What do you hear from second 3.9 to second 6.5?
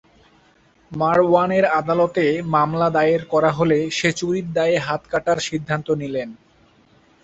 সে চুরির দায়ে হাত কাটার সিদ্ধান্ত নিলেন।